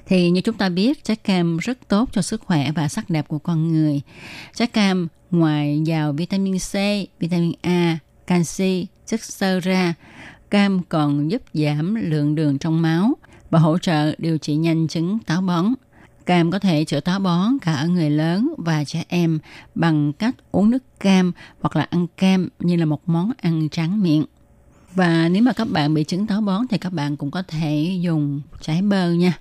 Thì 0.06 0.30
như 0.30 0.42
chúng 0.42 0.58
ta 0.58 0.70
biết, 0.70 1.04
trái 1.04 1.16
cam 1.16 1.58
rất 1.58 1.88
tốt 1.88 2.10
cho 2.12 2.22
sức 2.22 2.42
khỏe 2.42 2.72
và 2.72 2.88
sắc 2.88 3.10
đẹp 3.10 3.28
của 3.28 3.40
con 3.40 3.74
người. 3.74 4.02
Trái 4.56 4.68
cam 4.68 5.08
ngoài 5.32 5.82
giàu 5.86 6.14
vitamin 6.14 6.58
C, 6.58 6.74
vitamin 7.20 7.52
A, 7.62 8.00
canxi, 8.28 8.88
chất 9.06 9.24
xơ 9.24 9.60
ra, 9.60 9.94
cam 10.50 10.82
còn 10.90 11.32
giúp 11.32 11.42
giảm 11.54 11.96
lượng 11.96 12.36
đường 12.36 12.58
trong 12.58 12.82
máu 12.82 13.14
và 13.50 13.60
hỗ 13.60 13.78
trợ 13.78 14.16
điều 14.18 14.38
trị 14.38 14.56
nhanh 14.56 14.88
chứng 14.88 15.20
táo 15.20 15.42
bón. 15.42 15.74
Cam 16.32 16.52
có 16.52 16.60
thể 16.60 16.86
chữa 16.86 17.00
táo 17.00 17.20
bón 17.20 17.60
cả 17.62 17.74
ở 17.74 17.88
người 17.88 18.10
lớn 18.10 18.54
và 18.58 18.84
trẻ 18.84 19.04
em 19.08 19.40
bằng 19.76 20.14
cách 20.14 20.36
uống 20.52 20.70
nước 20.70 21.00
cam 21.00 21.32
hoặc 21.62 21.76
là 21.76 21.88
ăn 21.90 22.08
cam 22.18 22.50
như 22.60 22.76
là 22.76 22.86
một 22.86 23.02
món 23.06 23.32
ăn 23.38 23.70
tráng 23.70 24.02
miệng. 24.02 24.26
Và 24.94 25.30
nếu 25.30 25.44
mà 25.44 25.54
các 25.54 25.68
bạn 25.72 25.94
bị 25.94 26.04
chứng 26.04 26.28
táo 26.28 26.42
bón 26.42 26.68
thì 26.70 26.78
các 26.78 26.94
bạn 26.94 27.18
cũng 27.18 27.32
có 27.32 27.44
thể 27.48 27.98
dùng 28.02 28.42
trái 28.62 28.82
bơ 28.82 29.12
nha. 29.12 29.38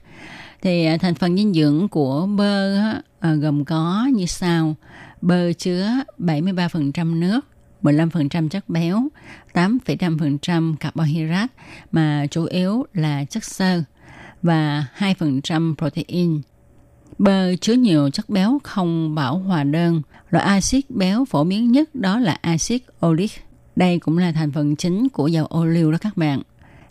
Thì 0.63 0.85
à, 0.85 0.97
thành 0.97 1.15
phần 1.15 1.37
dinh 1.37 1.55
dưỡng 1.55 1.89
của 1.89 2.27
bơ 2.27 2.77
à, 3.21 3.35
gồm 3.35 3.65
có 3.65 4.09
như 4.15 4.27
sau. 4.27 4.75
Bơ 5.21 5.53
chứa 5.53 5.91
73% 6.19 7.19
nước, 7.19 7.41
15% 7.83 8.49
chất 8.49 8.69
béo, 8.69 9.09
8,5% 9.53 10.77
carbohydrate 10.77 11.55
mà 11.93 12.27
chủ 12.31 12.45
yếu 12.45 12.87
là 12.95 13.25
chất 13.25 13.45
xơ 13.45 13.83
và 14.43 14.87
2% 14.99 15.75
protein. 15.77 16.41
Bơ 17.21 17.57
chứa 17.57 17.73
nhiều 17.73 18.11
chất 18.11 18.29
béo 18.29 18.61
không 18.65 19.15
bảo 19.15 19.39
hòa 19.39 19.65
đơn. 19.65 20.03
Loại 20.31 20.45
axit 20.45 20.91
béo 20.91 21.25
phổ 21.25 21.45
biến 21.45 21.73
nhất 21.73 21.95
đó 21.95 22.19
là 22.19 22.39
axit 22.41 22.83
oleic. 23.07 23.31
Đây 23.77 23.99
cũng 23.99 24.19
là 24.19 24.33
thành 24.33 24.53
phần 24.53 24.77
chính 24.77 25.09
của 25.09 25.27
dầu 25.27 25.47
ô 25.47 25.65
liu 25.65 25.93
đó 25.93 25.99
các 26.01 26.17
bạn. 26.17 26.43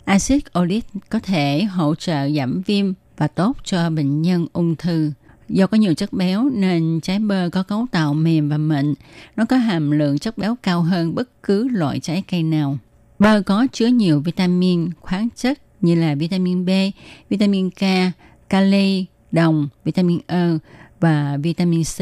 Axit 0.04 0.58
oleic 0.58 0.84
có 1.08 1.18
thể 1.18 1.64
hỗ 1.64 1.94
trợ 1.94 2.30
giảm 2.30 2.62
viêm 2.66 2.92
và 3.16 3.26
tốt 3.26 3.56
cho 3.64 3.90
bệnh 3.90 4.22
nhân 4.22 4.46
ung 4.52 4.76
thư. 4.76 5.12
Do 5.48 5.66
có 5.66 5.76
nhiều 5.76 5.94
chất 5.94 6.12
béo 6.12 6.50
nên 6.54 7.00
trái 7.02 7.18
bơ 7.18 7.48
có 7.52 7.62
cấu 7.62 7.86
tạo 7.90 8.14
mềm 8.14 8.48
và 8.48 8.58
mịn. 8.58 8.94
Nó 9.36 9.44
có 9.44 9.56
hàm 9.56 9.90
lượng 9.90 10.18
chất 10.18 10.38
béo 10.38 10.56
cao 10.62 10.82
hơn 10.82 11.14
bất 11.14 11.42
cứ 11.42 11.68
loại 11.68 12.00
trái 12.00 12.22
cây 12.30 12.42
nào. 12.42 12.78
Bơ 13.18 13.42
có 13.46 13.66
chứa 13.72 13.86
nhiều 13.86 14.20
vitamin, 14.20 14.90
khoáng 15.00 15.28
chất 15.36 15.58
như 15.80 15.94
là 15.94 16.14
vitamin 16.14 16.64
B, 16.64 16.70
vitamin 17.30 17.70
K, 17.70 17.82
kali, 18.48 19.06
đồng, 19.32 19.68
vitamin 19.84 20.20
E 20.26 20.48
và 21.00 21.36
vitamin 21.42 21.82
C. 21.84 22.00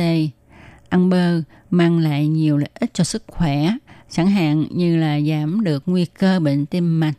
Ăn 0.88 1.10
bơ 1.10 1.40
mang 1.70 1.98
lại 1.98 2.28
nhiều 2.28 2.56
lợi 2.56 2.70
ích 2.74 2.94
cho 2.94 3.04
sức 3.04 3.22
khỏe, 3.26 3.70
chẳng 4.10 4.30
hạn 4.30 4.64
như 4.70 4.96
là 4.96 5.20
giảm 5.20 5.64
được 5.64 5.82
nguy 5.86 6.04
cơ 6.04 6.40
bệnh 6.40 6.66
tim 6.66 7.00
mạch. 7.00 7.14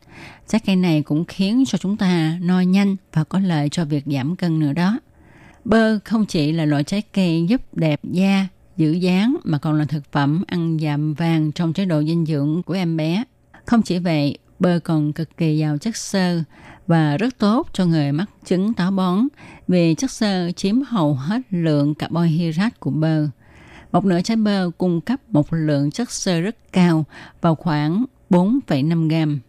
Trái 0.48 0.62
cây 0.66 0.76
này 0.76 1.02
cũng 1.02 1.26
khiến 1.26 1.64
cho 1.68 1.78
chúng 1.78 1.98
ta 1.98 2.38
no 2.42 2.62
nhanh 2.62 2.96
và 3.14 3.24
có 3.24 3.40
lợi 3.40 3.70
cho 3.70 3.86
việc 3.86 4.04
giảm 4.06 4.36
cân 4.36 4.60
nữa 4.60 4.74
đó. 4.74 5.00
Bơ 5.66 6.00
không 6.06 6.26
chỉ 6.26 6.52
là 6.52 6.66
loại 6.66 6.84
trái 6.84 7.02
cây 7.14 7.46
giúp 7.50 7.62
đẹp 7.74 8.00
da, 8.04 8.48
giữ 8.78 8.92
dáng 8.92 9.36
mà 9.44 9.58
còn 9.58 9.76
là 9.76 9.86
thực 9.86 10.12
phẩm 10.12 10.44
ăn 10.48 10.78
dặm 10.82 11.14
vàng 11.14 11.52
trong 11.52 11.74
chế 11.74 11.86
độ 11.86 12.04
dinh 12.04 12.26
dưỡng 12.26 12.64
của 12.66 12.74
em 12.74 12.98
bé. 12.98 13.24
Không 13.66 13.82
chỉ 13.82 14.00
vậy, 14.00 14.38
bơ 14.60 14.80
còn 14.84 15.14
cực 15.14 15.38
kỳ 15.38 15.58
giàu 15.58 15.78
chất 15.78 15.98
xơ 15.98 16.44
và 16.90 17.18
rất 17.18 17.38
tốt 17.38 17.68
cho 17.74 17.86
người 17.86 18.12
mắc 18.12 18.30
chứng 18.46 18.74
táo 18.74 18.92
bón 18.92 19.28
vì 19.68 19.96
chất 19.96 20.12
xơ 20.12 20.52
chiếm 20.52 20.82
hầu 20.82 21.14
hết 21.14 21.42
lượng 21.50 21.96
carbohydrate 21.96 22.76
của 22.80 22.92
bơ. 22.92 23.28
Một 23.92 24.06
nửa 24.06 24.22
trái 24.22 24.38
bơ 24.38 24.72
cung 24.78 25.02
cấp 25.02 25.20
một 25.28 25.54
lượng 25.54 25.92
chất 25.92 26.12
xơ 26.12 26.42
rất 26.42 26.56
cao 26.72 27.06
vào 27.42 27.56
khoảng 27.56 28.06
4,5 28.30 29.10
gram. 29.10 29.40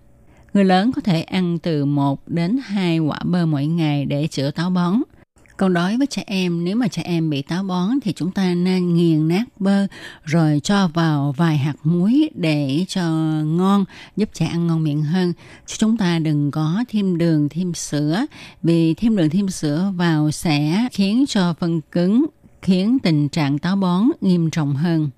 Người 0.55 0.65
lớn 0.65 0.93
có 0.93 1.01
thể 1.01 1.23
ăn 1.23 1.59
từ 1.59 1.85
1 1.85 2.29
đến 2.29 2.59
2 2.65 2.99
quả 2.99 3.21
bơ 3.25 3.47
mỗi 3.47 3.67
ngày 3.67 4.05
để 4.05 4.27
chữa 4.27 4.51
táo 4.51 4.71
bón– 4.71 5.03
còn 5.61 5.75
đối 5.75 5.97
với 5.97 6.07
trẻ 6.07 6.25
em, 6.27 6.65
nếu 6.65 6.77
mà 6.77 6.89
trẻ 6.89 7.03
em 7.03 7.31
bị 7.31 7.43
táo 7.43 7.63
bón 7.63 7.91
thì 8.03 8.13
chúng 8.13 8.31
ta 8.31 8.55
nên 8.55 8.95
nghiền 8.95 9.29
nát 9.29 9.45
bơ 9.59 9.87
rồi 10.25 10.61
cho 10.65 10.89
vào 10.89 11.35
vài 11.37 11.59
hạt 11.59 11.75
muối 11.85 12.29
để 12.35 12.85
cho 12.89 13.03
ngon, 13.45 13.85
giúp 14.17 14.29
trẻ 14.33 14.47
ăn 14.47 14.67
ngon 14.67 14.83
miệng 14.83 15.03
hơn. 15.03 15.33
Chứ 15.67 15.77
chúng 15.79 15.97
ta 15.97 16.19
đừng 16.19 16.51
có 16.51 16.85
thêm 16.89 17.19
đường, 17.19 17.49
thêm 17.49 17.75
sữa 17.75 18.27
vì 18.63 18.95
thêm 18.95 19.17
đường, 19.17 19.31
thêm 19.31 19.49
sữa 19.49 19.93
vào 19.97 20.31
sẽ 20.31 20.89
khiến 20.93 21.25
cho 21.29 21.55
phân 21.61 21.81
cứng, 21.81 22.27
khiến 22.63 22.99
tình 22.99 23.29
trạng 23.29 23.59
táo 23.59 23.77
bón 23.77 24.05
nghiêm 24.21 24.51
trọng 24.51 24.75
hơn. 24.75 25.11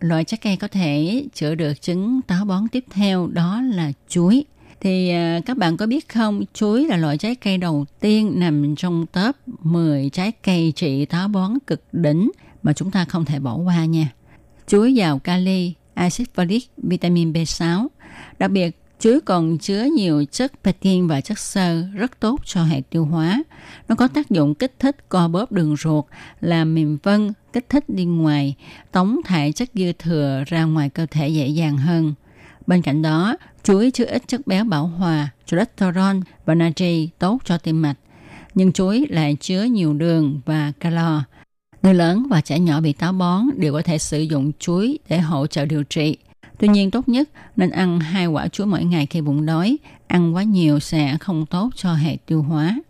Loại 0.00 0.24
trái 0.24 0.38
cây 0.42 0.56
có 0.56 0.68
thể 0.68 1.24
chữa 1.34 1.54
được 1.54 1.82
chứng 1.82 2.20
táo 2.22 2.44
bón 2.44 2.68
tiếp 2.68 2.84
theo 2.90 3.26
đó 3.26 3.60
là 3.60 3.92
chuối 4.08 4.44
thì 4.80 5.10
à, 5.10 5.40
các 5.46 5.56
bạn 5.56 5.76
có 5.76 5.86
biết 5.86 6.08
không, 6.08 6.44
chuối 6.54 6.86
là 6.86 6.96
loại 6.96 7.18
trái 7.18 7.34
cây 7.34 7.58
đầu 7.58 7.84
tiên 8.00 8.32
nằm 8.36 8.76
trong 8.76 9.06
top 9.06 9.36
10 9.46 10.10
trái 10.10 10.32
cây 10.32 10.72
trị 10.76 11.04
táo 11.04 11.28
bón 11.28 11.52
cực 11.66 11.82
đỉnh 11.92 12.30
mà 12.62 12.72
chúng 12.72 12.90
ta 12.90 13.04
không 13.04 13.24
thể 13.24 13.38
bỏ 13.38 13.56
qua 13.56 13.84
nha. 13.84 14.08
Chuối 14.66 14.94
giàu 14.94 15.18
kali, 15.18 15.72
axit 15.94 16.28
folic, 16.34 16.60
vitamin 16.76 17.32
B6. 17.32 17.86
Đặc 18.38 18.50
biệt, 18.50 18.76
chuối 19.00 19.20
còn 19.20 19.58
chứa 19.58 19.84
nhiều 19.96 20.24
chất 20.30 20.52
pectin 20.64 21.06
và 21.06 21.20
chất 21.20 21.38
xơ 21.38 21.82
rất 21.94 22.20
tốt 22.20 22.40
cho 22.44 22.64
hệ 22.64 22.80
tiêu 22.90 23.04
hóa. 23.04 23.42
Nó 23.88 23.94
có 23.94 24.08
tác 24.08 24.30
dụng 24.30 24.54
kích 24.54 24.74
thích 24.78 24.96
co 25.08 25.28
bóp 25.28 25.52
đường 25.52 25.76
ruột, 25.76 26.04
làm 26.40 26.74
mềm 26.74 26.98
vân, 27.02 27.32
kích 27.52 27.68
thích 27.68 27.88
đi 27.88 28.04
ngoài, 28.04 28.54
tống 28.92 29.20
thải 29.24 29.52
chất 29.52 29.70
dư 29.74 29.92
thừa 29.92 30.44
ra 30.46 30.64
ngoài 30.64 30.88
cơ 30.88 31.06
thể 31.10 31.28
dễ 31.28 31.48
dàng 31.48 31.78
hơn. 31.78 32.14
Bên 32.66 32.82
cạnh 32.82 33.02
đó, 33.02 33.36
chuối 33.64 33.90
chứa 33.90 34.04
ít 34.04 34.22
chất 34.28 34.46
béo 34.46 34.64
bảo 34.64 34.86
hòa, 34.86 35.28
cholesterol 35.46 36.16
và 36.44 36.54
natri 36.54 37.08
tốt 37.18 37.38
cho 37.44 37.58
tim 37.58 37.82
mạch. 37.82 37.96
Nhưng 38.54 38.72
chuối 38.72 39.06
lại 39.10 39.36
chứa 39.40 39.62
nhiều 39.62 39.94
đường 39.94 40.40
và 40.46 40.72
calo. 40.80 41.22
Người 41.82 41.94
lớn 41.94 42.26
và 42.30 42.40
trẻ 42.40 42.58
nhỏ 42.58 42.80
bị 42.80 42.92
táo 42.92 43.12
bón 43.12 43.44
đều 43.56 43.72
có 43.72 43.82
thể 43.82 43.98
sử 43.98 44.20
dụng 44.20 44.52
chuối 44.58 44.98
để 45.08 45.18
hỗ 45.18 45.46
trợ 45.46 45.64
điều 45.64 45.84
trị. 45.84 46.16
Tuy 46.58 46.68
nhiên 46.68 46.90
tốt 46.90 47.08
nhất 47.08 47.28
nên 47.56 47.70
ăn 47.70 48.00
hai 48.00 48.26
quả 48.26 48.48
chuối 48.48 48.66
mỗi 48.66 48.84
ngày 48.84 49.06
khi 49.06 49.20
bụng 49.20 49.46
đói. 49.46 49.78
Ăn 50.06 50.34
quá 50.34 50.42
nhiều 50.42 50.80
sẽ 50.80 51.16
không 51.20 51.46
tốt 51.46 51.70
cho 51.76 51.94
hệ 51.94 52.16
tiêu 52.26 52.42
hóa. 52.42 52.80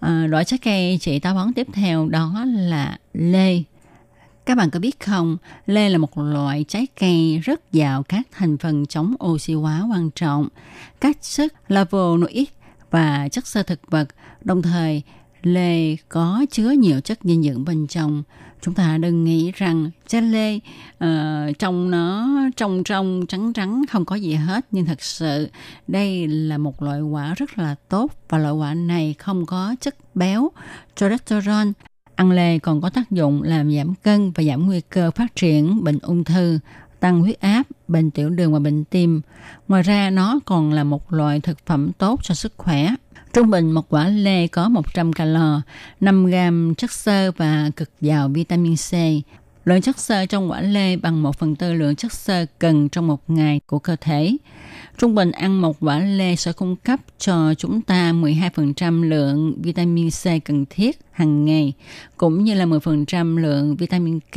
À, 0.00 0.26
loại 0.26 0.44
trái 0.44 0.58
cây 0.58 0.98
trị 1.00 1.18
táo 1.18 1.34
bón 1.34 1.52
tiếp 1.52 1.66
theo 1.72 2.08
đó 2.08 2.44
là 2.46 2.98
lê. 3.12 3.62
Các 4.46 4.54
bạn 4.54 4.70
có 4.70 4.80
biết 4.80 5.00
không, 5.00 5.36
lê 5.66 5.88
là 5.88 5.98
một 5.98 6.18
loại 6.18 6.64
trái 6.68 6.86
cây 7.00 7.38
rất 7.38 7.72
giàu 7.72 8.02
các 8.02 8.26
thành 8.32 8.58
phần 8.58 8.86
chống 8.86 9.14
oxy 9.24 9.54
hóa 9.54 9.86
quan 9.90 10.10
trọng, 10.10 10.48
các 11.00 11.16
chất 11.22 11.52
flavonoid 11.68 12.44
và 12.90 13.28
chất 13.28 13.46
xơ 13.46 13.62
thực 13.62 13.90
vật, 13.90 14.08
đồng 14.44 14.62
thời 14.62 15.02
lê 15.42 15.96
có 16.08 16.44
chứa 16.50 16.70
nhiều 16.70 17.00
chất 17.00 17.18
dinh 17.22 17.42
dưỡng 17.42 17.64
bên 17.64 17.86
trong. 17.86 18.22
Chúng 18.60 18.74
ta 18.74 18.98
đừng 18.98 19.24
nghĩ 19.24 19.52
rằng 19.56 19.90
trái 20.06 20.22
lê 20.22 20.58
ờ, 20.98 21.46
uh, 21.50 21.58
trong 21.58 21.90
nó 21.90 22.28
trong 22.56 22.84
trong 22.84 23.24
trắng 23.28 23.52
trắng 23.52 23.84
không 23.90 24.04
có 24.04 24.16
gì 24.16 24.34
hết. 24.34 24.66
Nhưng 24.70 24.86
thật 24.86 25.02
sự 25.02 25.48
đây 25.88 26.26
là 26.26 26.58
một 26.58 26.82
loại 26.82 27.00
quả 27.00 27.34
rất 27.34 27.58
là 27.58 27.74
tốt 27.88 28.12
và 28.28 28.38
loại 28.38 28.54
quả 28.54 28.74
này 28.74 29.14
không 29.18 29.46
có 29.46 29.74
chất 29.80 29.96
béo, 30.14 30.50
cholesterol. 30.96 31.68
Ăn 32.16 32.30
lê 32.30 32.58
còn 32.58 32.80
có 32.80 32.90
tác 32.90 33.10
dụng 33.10 33.42
làm 33.42 33.72
giảm 33.76 33.94
cân 33.94 34.30
và 34.30 34.42
giảm 34.44 34.66
nguy 34.66 34.80
cơ 34.80 35.10
phát 35.10 35.36
triển 35.36 35.84
bệnh 35.84 35.98
ung 35.98 36.24
thư, 36.24 36.58
tăng 37.00 37.20
huyết 37.20 37.40
áp, 37.40 37.62
bệnh 37.88 38.10
tiểu 38.10 38.30
đường 38.30 38.52
và 38.52 38.58
bệnh 38.58 38.84
tim. 38.84 39.20
Ngoài 39.68 39.82
ra 39.82 40.10
nó 40.10 40.40
còn 40.44 40.72
là 40.72 40.84
một 40.84 41.12
loại 41.12 41.40
thực 41.40 41.66
phẩm 41.66 41.92
tốt 41.98 42.20
cho 42.22 42.34
sức 42.34 42.52
khỏe. 42.56 42.94
Trung 43.32 43.50
bình 43.50 43.72
một 43.72 43.88
quả 43.88 44.08
lê 44.08 44.46
có 44.46 44.68
100 44.68 45.12
calo, 45.12 45.60
5 46.00 46.26
gram 46.26 46.74
chất 46.74 46.92
xơ 46.92 47.32
và 47.36 47.70
cực 47.76 47.90
giàu 48.00 48.28
vitamin 48.28 48.74
C. 48.76 48.92
Lượng 49.66 49.80
chất 49.80 49.98
xơ 49.98 50.26
trong 50.26 50.50
quả 50.50 50.60
lê 50.60 50.96
bằng 50.96 51.22
1 51.22 51.38
phần 51.38 51.56
tư 51.56 51.74
lượng 51.74 51.96
chất 51.96 52.12
xơ 52.12 52.46
cần 52.58 52.88
trong 52.88 53.06
một 53.06 53.30
ngày 53.30 53.60
của 53.66 53.78
cơ 53.78 53.96
thể. 54.00 54.36
Trung 54.98 55.14
bình 55.14 55.32
ăn 55.32 55.60
một 55.60 55.76
quả 55.80 55.98
lê 55.98 56.36
sẽ 56.36 56.52
cung 56.52 56.76
cấp 56.76 57.00
cho 57.18 57.54
chúng 57.54 57.82
ta 57.82 58.12
12% 58.12 59.02
lượng 59.02 59.62
vitamin 59.62 60.10
C 60.10 60.24
cần 60.44 60.64
thiết 60.70 60.98
hàng 61.12 61.44
ngày, 61.44 61.72
cũng 62.16 62.44
như 62.44 62.54
là 62.54 62.66
10% 62.66 63.36
lượng 63.36 63.76
vitamin 63.76 64.20
K, 64.20 64.36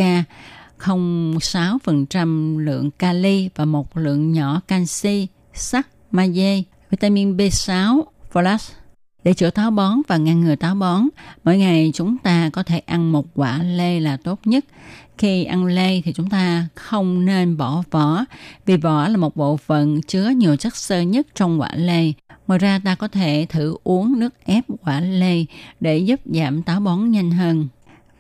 0,6% 0.79 2.57
lượng 2.57 2.91
kali 2.91 3.50
và 3.55 3.65
một 3.65 3.98
lượng 3.98 4.31
nhỏ 4.31 4.62
canxi, 4.67 5.27
sắt, 5.53 5.88
magie, 6.12 6.62
vitamin 6.89 7.38
B6, 7.38 8.03
folate 8.33 8.71
để 9.29 9.33
chữa 9.33 9.50
táo 9.50 9.71
bón 9.71 10.01
và 10.07 10.17
ngăn 10.17 10.41
ngừa 10.41 10.55
táo 10.55 10.75
bón, 10.75 11.07
mỗi 11.43 11.57
ngày 11.57 11.91
chúng 11.93 12.17
ta 12.17 12.50
có 12.53 12.63
thể 12.63 12.79
ăn 12.79 13.12
một 13.12 13.25
quả 13.36 13.63
lê 13.63 14.00
là 14.00 14.17
tốt 14.17 14.39
nhất. 14.45 14.65
Khi 15.17 15.43
ăn 15.43 15.65
lê 15.65 16.01
thì 16.01 16.13
chúng 16.13 16.29
ta 16.29 16.67
không 16.75 17.25
nên 17.25 17.57
bỏ 17.57 17.83
vỏ, 17.91 18.25
vì 18.65 18.77
vỏ 18.77 19.07
là 19.07 19.17
một 19.17 19.36
bộ 19.36 19.57
phận 19.57 20.01
chứa 20.01 20.29
nhiều 20.29 20.55
chất 20.55 20.75
xơ 20.75 21.01
nhất 21.01 21.27
trong 21.36 21.62
quả 21.62 21.69
lê. 21.75 22.13
Ngoài 22.48 22.59
ra 22.59 22.79
ta 22.83 22.95
có 22.95 23.07
thể 23.07 23.45
thử 23.50 23.77
uống 23.83 24.19
nước 24.19 24.33
ép 24.45 24.65
quả 24.83 25.00
lê 25.00 25.45
để 25.79 25.98
giúp 25.98 26.19
giảm 26.25 26.63
táo 26.63 26.79
bón 26.79 27.12
nhanh 27.12 27.31
hơn. 27.31 27.67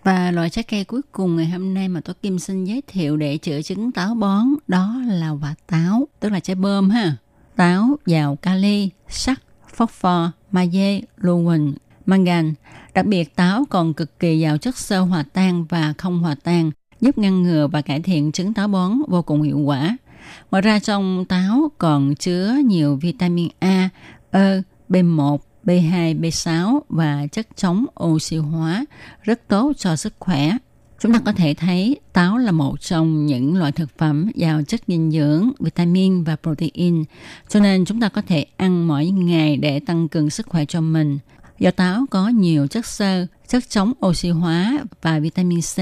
Và 0.03 0.31
loại 0.31 0.49
trái 0.49 0.63
cây 0.63 0.83
cuối 0.83 1.01
cùng 1.11 1.35
ngày 1.35 1.45
hôm 1.45 1.73
nay 1.73 1.89
mà 1.89 2.01
tôi 2.01 2.15
Kim 2.21 2.39
xin 2.39 2.65
giới 2.65 2.81
thiệu 2.87 3.17
để 3.17 3.37
chữa 3.37 3.61
chứng 3.61 3.91
táo 3.91 4.15
bón 4.15 4.45
đó 4.67 4.95
là 5.07 5.29
quả 5.29 5.55
táo, 5.67 6.07
tức 6.19 6.31
là 6.31 6.39
trái 6.39 6.55
bơm 6.55 6.89
ha. 6.89 7.15
Táo 7.55 7.97
giàu 8.05 8.35
kali, 8.35 8.89
sắt, 9.07 9.39
phosphor, 9.73 10.29
pho, 10.51 10.59
magie, 10.59 11.01
lưu 11.17 11.43
huỳnh, 11.43 11.73
mangan. 12.05 12.53
Đặc 12.93 13.05
biệt 13.05 13.35
táo 13.35 13.65
còn 13.69 13.93
cực 13.93 14.19
kỳ 14.19 14.39
giàu 14.39 14.57
chất 14.57 14.77
xơ 14.77 15.01
hòa 15.01 15.23
tan 15.33 15.65
và 15.69 15.93
không 15.97 16.19
hòa 16.19 16.35
tan, 16.43 16.71
giúp 17.01 17.17
ngăn 17.17 17.43
ngừa 17.43 17.67
và 17.67 17.81
cải 17.81 18.01
thiện 18.01 18.31
chứng 18.31 18.53
táo 18.53 18.67
bón 18.67 18.91
vô 19.07 19.21
cùng 19.21 19.41
hiệu 19.41 19.59
quả. 19.59 19.97
Ngoài 20.51 20.61
ra 20.61 20.79
trong 20.79 21.25
táo 21.25 21.71
còn 21.77 22.15
chứa 22.15 22.55
nhiều 22.65 22.95
vitamin 22.95 23.49
A, 23.59 23.89
E, 24.31 24.61
B1, 24.89 25.37
B2, 25.63 26.19
B6 26.19 26.79
và 26.89 27.27
chất 27.31 27.47
chống 27.55 27.85
oxy 28.03 28.37
hóa 28.37 28.85
rất 29.23 29.47
tốt 29.47 29.73
cho 29.77 29.95
sức 29.95 30.13
khỏe. 30.19 30.51
Chúng 31.01 31.13
ta 31.13 31.19
có 31.19 31.31
thể 31.31 31.53
thấy 31.53 31.99
táo 32.13 32.37
là 32.37 32.51
một 32.51 32.81
trong 32.81 33.25
những 33.25 33.55
loại 33.55 33.71
thực 33.71 33.97
phẩm 33.97 34.31
giàu 34.35 34.61
chất 34.67 34.81
dinh 34.87 35.11
dưỡng, 35.11 35.51
vitamin 35.59 36.23
và 36.23 36.35
protein, 36.43 37.03
cho 37.49 37.59
nên 37.59 37.85
chúng 37.85 38.01
ta 38.01 38.09
có 38.09 38.21
thể 38.21 38.45
ăn 38.57 38.87
mỗi 38.87 39.05
ngày 39.05 39.57
để 39.57 39.79
tăng 39.79 40.07
cường 40.07 40.29
sức 40.29 40.47
khỏe 40.47 40.65
cho 40.65 40.81
mình. 40.81 41.19
Do 41.59 41.71
táo 41.71 42.05
có 42.11 42.27
nhiều 42.27 42.67
chất 42.67 42.85
xơ, 42.85 43.25
chất 43.47 43.69
chống 43.69 43.93
oxy 44.05 44.29
hóa 44.29 44.79
và 45.01 45.19
vitamin 45.19 45.59
C, 45.61 45.77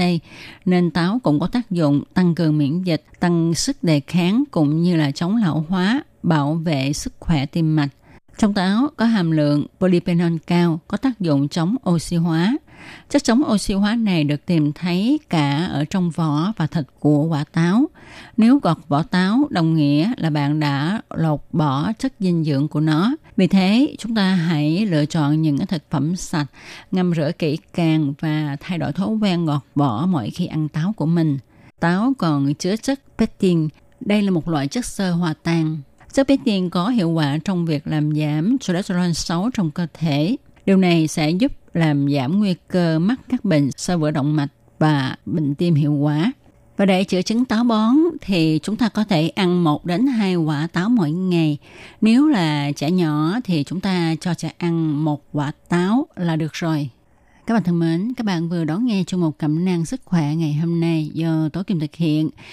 nên 0.64 0.90
táo 0.90 1.20
cũng 1.22 1.40
có 1.40 1.46
tác 1.46 1.70
dụng 1.70 2.02
tăng 2.14 2.34
cường 2.34 2.58
miễn 2.58 2.82
dịch, 2.82 3.04
tăng 3.20 3.54
sức 3.54 3.82
đề 3.82 4.00
kháng 4.00 4.44
cũng 4.50 4.82
như 4.82 4.96
là 4.96 5.10
chống 5.10 5.36
lão 5.36 5.64
hóa, 5.68 6.02
bảo 6.22 6.54
vệ 6.54 6.92
sức 6.92 7.12
khỏe 7.20 7.46
tim 7.46 7.76
mạch. 7.76 7.90
Trong 8.38 8.54
táo 8.54 8.88
có 8.96 9.04
hàm 9.04 9.30
lượng 9.30 9.66
polyphenol 9.80 10.36
cao, 10.46 10.80
có 10.88 10.96
tác 10.96 11.20
dụng 11.20 11.48
chống 11.48 11.76
oxy 11.90 12.16
hóa. 12.16 12.56
Chất 13.08 13.24
chống 13.24 13.42
oxy 13.52 13.74
hóa 13.74 13.94
này 13.94 14.24
được 14.24 14.46
tìm 14.46 14.72
thấy 14.72 15.18
cả 15.28 15.68
ở 15.72 15.84
trong 15.84 16.10
vỏ 16.10 16.52
và 16.56 16.66
thịt 16.66 16.84
của 17.00 17.24
quả 17.24 17.44
táo. 17.52 17.86
Nếu 18.36 18.58
gọt 18.58 18.76
vỏ 18.88 19.02
táo 19.02 19.46
đồng 19.50 19.74
nghĩa 19.74 20.12
là 20.16 20.30
bạn 20.30 20.60
đã 20.60 21.02
lột 21.14 21.40
bỏ 21.52 21.92
chất 21.98 22.12
dinh 22.20 22.44
dưỡng 22.44 22.68
của 22.68 22.80
nó. 22.80 23.14
Vì 23.36 23.46
thế, 23.46 23.94
chúng 23.98 24.14
ta 24.14 24.34
hãy 24.34 24.86
lựa 24.86 25.06
chọn 25.06 25.42
những 25.42 25.66
thực 25.66 25.82
phẩm 25.90 26.16
sạch, 26.16 26.46
ngâm 26.90 27.14
rửa 27.14 27.30
kỹ 27.38 27.58
càng 27.74 28.14
và 28.20 28.56
thay 28.60 28.78
đổi 28.78 28.92
thói 28.92 29.08
quen 29.08 29.46
gọt 29.46 29.62
vỏ 29.74 30.06
mỗi 30.06 30.30
khi 30.30 30.46
ăn 30.46 30.68
táo 30.68 30.92
của 30.96 31.06
mình. 31.06 31.38
Táo 31.80 32.12
còn 32.18 32.54
chứa 32.54 32.76
chất 32.76 33.00
pectin. 33.18 33.68
Đây 34.00 34.22
là 34.22 34.30
một 34.30 34.48
loại 34.48 34.68
chất 34.68 34.84
xơ 34.84 35.12
hòa 35.12 35.34
tan 35.42 35.78
Chất 36.12 36.28
pectin 36.28 36.70
có 36.70 36.88
hiệu 36.88 37.10
quả 37.10 37.38
trong 37.44 37.66
việc 37.66 37.86
làm 37.86 38.14
giảm 38.14 38.58
cholesterol 38.58 39.12
xấu 39.12 39.50
trong 39.54 39.70
cơ 39.70 39.86
thể. 39.94 40.36
Điều 40.66 40.76
này 40.76 41.08
sẽ 41.08 41.30
giúp 41.30 41.52
làm 41.74 42.12
giảm 42.12 42.38
nguy 42.38 42.54
cơ 42.68 42.98
mắc 42.98 43.20
các 43.28 43.44
bệnh 43.44 43.70
sơ 43.76 43.98
vữa 43.98 44.10
động 44.10 44.36
mạch 44.36 44.48
và 44.78 45.16
bệnh 45.26 45.54
tim 45.54 45.74
hiệu 45.74 45.92
quả. 45.92 46.32
Và 46.76 46.86
để 46.86 47.04
chữa 47.04 47.22
chứng 47.22 47.44
táo 47.44 47.64
bón 47.64 47.96
thì 48.20 48.60
chúng 48.62 48.76
ta 48.76 48.88
có 48.88 49.04
thể 49.04 49.28
ăn 49.28 49.64
1 49.64 49.84
đến 49.84 50.06
2 50.06 50.36
quả 50.36 50.68
táo 50.72 50.88
mỗi 50.88 51.10
ngày. 51.10 51.58
Nếu 52.00 52.28
là 52.28 52.72
trẻ 52.72 52.90
nhỏ 52.90 53.40
thì 53.44 53.64
chúng 53.64 53.80
ta 53.80 54.14
cho 54.20 54.34
trẻ 54.34 54.52
ăn 54.58 55.04
một 55.04 55.22
quả 55.32 55.52
táo 55.68 56.06
là 56.16 56.36
được 56.36 56.52
rồi. 56.52 56.90
Các 57.46 57.54
bạn 57.54 57.62
thân 57.62 57.78
mến, 57.78 58.14
các 58.16 58.26
bạn 58.26 58.48
vừa 58.48 58.64
đón 58.64 58.86
nghe 58.86 59.04
chương 59.06 59.20
mục 59.20 59.38
cẩm 59.38 59.64
nang 59.64 59.84
sức 59.84 60.00
khỏe 60.04 60.34
ngày 60.34 60.54
hôm 60.54 60.80
nay 60.80 61.10
do 61.14 61.48
Tố 61.52 61.62
Kim 61.62 61.80
thực 61.80 61.94
hiện. 61.94 62.30